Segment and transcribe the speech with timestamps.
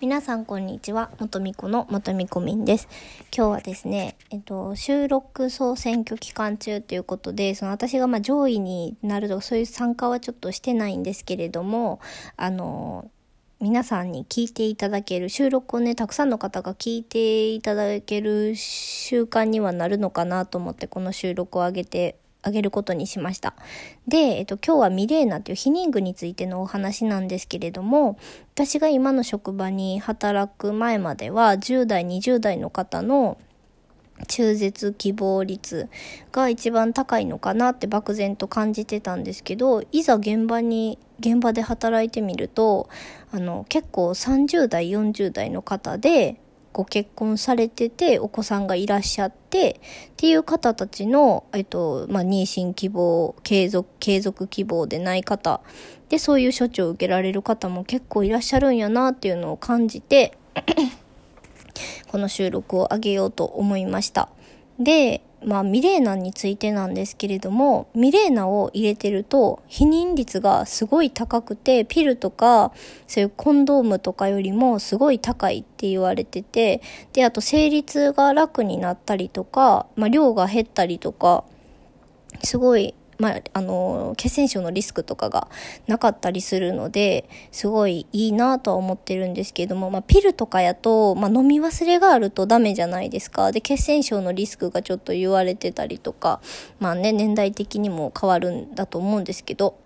[0.00, 1.10] 皆さんこんにちは。
[1.20, 2.88] 元美子の元美子みです。
[3.34, 12.00] 今日はですね、えっと、収録総選挙期間中ということで、その私がま上位になるとそういう参加はちょっとしてないんですけれども、
[12.36, 13.08] あの、
[13.60, 23.54] 皆さんに聞いていただける、収録をね、たくさんの方が聞いていただける習慣にはなるのかなと思って、この収録を上げてあげることにしました。
[24.06, 28.18] で、えっと、今日はミレーナっていう避妊具についてのお話なんですけれども、
[28.54, 33.38] 私が今の職場に働く前までは、10代、20代の方の
[34.28, 35.88] 中絶希望率
[36.30, 42.88] が一番高いのかなって漠然と感じてたんですけど、いざ現場に、現場で働いてみると、
[43.32, 46.40] あの、結構30代、40代の方で、
[46.74, 55.62] ご結婚されてて、お子さんがいらっしゃって、っていう方たちの、えっと、まあ、妊娠希望、継続、継続希望でない方、
[56.10, 60.36] で、そういう処置を受けられる方も結構いらっしゃるんやなっていうのを感じて
[62.08, 64.28] この収録を上げようと思いました。
[64.78, 72.72] で、まあ、ミレーナについてなんですけれども、ミレーナを入れてると、避妊率がすごい高くて、ピルとか、
[73.06, 76.80] そういうコンドームとかよりもすごい高いって言われてて、
[77.12, 81.44] で、あと生理痛が楽になったりとか、まあ、量が減ったりとか、
[82.42, 85.48] すごいまあ、あの、血栓症のリスクとかが
[85.86, 93.52] なかったりするので、すごいいいなとは思ってるんですけども、まあ、ピルとかやと、まあ、飲み忘れがあるとダメじゃないですか。
[93.52, 96.40] で、血栓症のリスクがちょっと言われてたりとか、
[96.80, 99.78] まあね、年代的にも変わるんだと思うんですけど、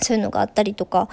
[0.00, 1.08] そういうのがあったりとか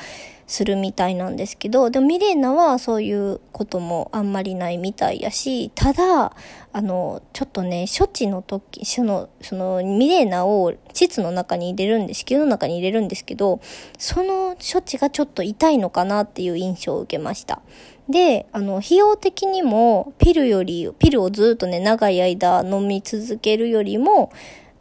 [0.47, 6.35] するみたいなんですけど、でもミレーナはそういうこともあんまりないみたいやし、ただ、
[6.71, 13.59] あの、ちょっとね、処置の時、その、そのミレーナを膣の中に入れるんです、子宮の中に入れるんですけど、
[13.97, 17.61] その処置がちょっと痛いのかなっていう印象を受けました。
[18.07, 24.31] で、あの、費用的にも、ピルより、ピルをずっとね、長い間飲み続けるよりも、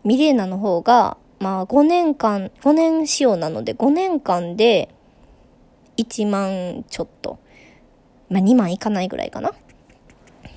[0.04, 4.88] ミレーナの方が、まあ5年間、5年使用なので5年間で
[5.98, 7.38] 1万ちょっと。
[8.30, 9.52] まあ2万いかないぐらいかな。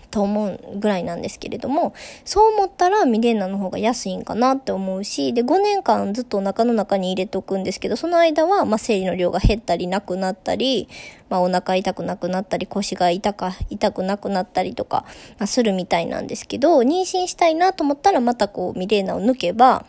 [0.10, 1.94] と思うぐらいなんですけれども、
[2.24, 10.88] そう思ったらミレーナの方が安いんかなって思うし、で、5年間ずっとお腹の中に入れとくんですけど、その間は、まあ、生理の量が減ったりなくなったり、
[11.30, 15.04] まあ、お腹痛くなくなったり、腰が痛か、痛くなくなったりとか、
[15.38, 19.86] まあ、するみたいなんですけど、妊娠したいなと思ったらまたこう、ミレーナを抜けば、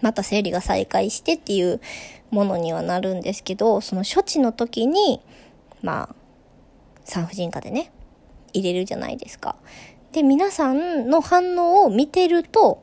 [0.00, 1.80] また生理が再開してっていう
[2.30, 5.20] ものにはなるんですけど、その処置の時に、
[5.82, 6.14] まあ、
[7.04, 7.92] 産婦人科でね、
[8.52, 9.56] 入れるじゃないですか。
[10.12, 12.82] で、皆さんの反応を見てると、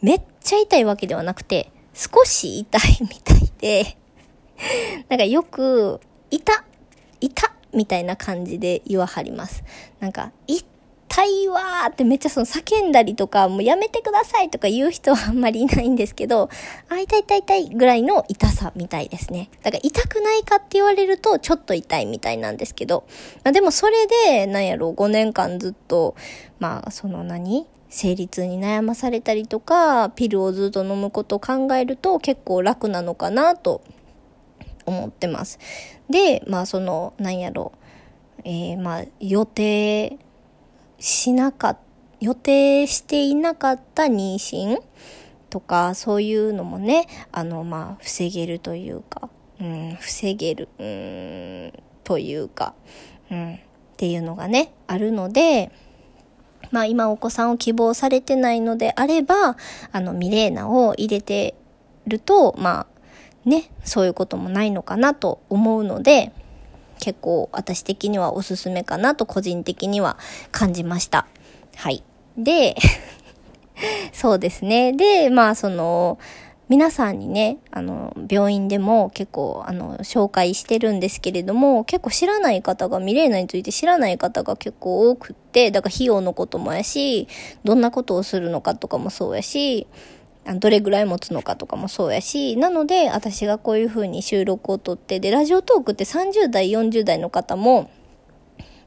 [0.00, 3.96] めっちゃ痛いわけではなくて、少し痛いみたいで、
[5.08, 6.64] なんかよく、痛
[7.20, 9.64] 痛みたいな感じで言わはります。
[10.00, 10.64] なんか、痛
[11.12, 16.48] 痛いわーってめっちゃその叫んだりとか、もうやめてくださいとか言う人はあんまりいないんですけど、
[16.88, 19.50] あ、痛い痛い痛いぐらいの痛さみたいですね。
[19.62, 23.04] だから痛くないかって言われるとちょっと痛いみたいなんですけど、
[23.44, 26.16] まあでもそれで、なんやろう、5年間ずっと、
[26.58, 27.66] まあその何？
[27.94, 33.82] 生理痛に悩まされたりとか、ピルをずっと飲むことを考えると結構楽なのかなと
[34.86, 35.58] 思ってます。
[36.08, 37.72] で、まあその、なんやろ
[38.38, 40.16] う、えー、まあ予定、
[41.02, 41.78] しなかっ
[42.22, 44.80] 予定していなかった妊娠
[45.50, 49.28] とか、そういうのもね、あの、まあ、防げるというか、
[49.60, 51.72] うん、防げる、うん、
[52.04, 52.74] というか、
[53.28, 53.58] うん、っ
[53.96, 55.72] ていうのがね、あるので、
[56.70, 59.56] まあ今お子さんを希望されてないのであれば、
[59.90, 61.56] あのミレーナを入れて
[62.06, 62.86] ると、ま
[63.44, 66.32] あね、そういうこともないのかなと思うので、
[67.02, 70.18] 結構私的にはおすすめかなと個人的には
[70.52, 71.26] 感じました。
[71.74, 72.04] はい。
[72.38, 72.76] で、
[74.14, 74.92] そうですね。
[74.92, 76.20] で、まあその、
[76.68, 87.26] 皆さんにね、あの、病院でも結構、あの、紹介してるんですけれども、結構知らない方が、ミレーナについて知らない方が結構多くって、だから費用のこともやし、
[87.64, 89.88] どんなことをするのかとかもそうやし、
[90.56, 97.90] どれぐらい持つのかとかもそうやし、なので私がこういう風に収録をとって、で、ラジオトークって30代、40代の方も、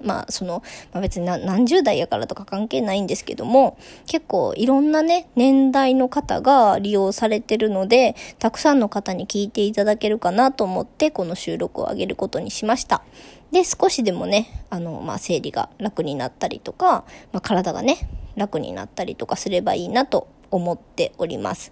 [0.03, 0.61] まあ、その、
[0.91, 13.03] まあ、別に何十代やからとか関係ないんですけども、結構いろんなね、年代の方が利用されてるので、たくさんの方に聞いていただけるかなと思って、この収録を上げることにしました。
[13.51, 21.71] で、少しでもね、あの、まあ、生理が楽になったりとか、まあ、体がね、楽になったりとかすればいいなと思っております。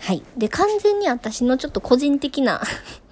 [0.00, 0.22] はい。
[0.36, 2.60] で、完全に私のちょっと個人的な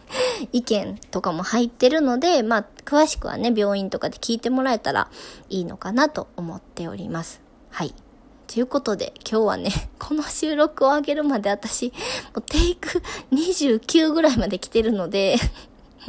[0.52, 5.10] 意見とかも入ってるので、まあ、詳しくはね、病院とかで聞いてもらえたら
[5.48, 7.40] いいのかなと思っております。
[7.70, 7.94] はい。
[8.46, 11.92] ということで、今日はね、 この収録を上げるまで私、も
[12.36, 13.02] うテイク
[13.32, 15.36] 29ぐらいまで来てるので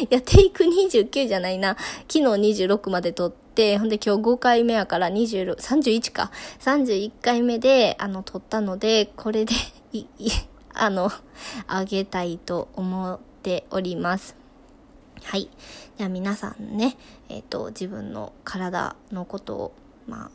[0.00, 1.76] いや、テイク29じゃないな。
[2.08, 3.43] 昨日26まで撮って、
[3.78, 6.30] ほんで今日5回目やから26、31か。
[6.60, 9.54] 31回目で、あの、撮ったので、これで
[9.92, 10.30] い、い、
[10.74, 11.10] あの、
[11.66, 14.36] あげたいと思っております。
[15.22, 15.48] はい。
[15.96, 16.96] では皆さんね、
[17.28, 19.74] えっ、ー、と、自分の体のことを、
[20.06, 20.30] まあ、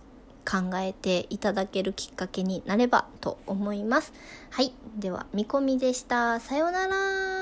[0.49, 4.13] 考えていただけるきっかけになればと思います。
[4.49, 4.73] はい。
[4.97, 6.39] では、見込みでした。
[6.39, 7.38] さようなら。